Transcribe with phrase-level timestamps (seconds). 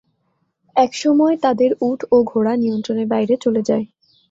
[0.75, 3.85] এক সময় তাদের উট ও ঘোড়া নিয়ন্ত্রণের বাইরে চলে যায়।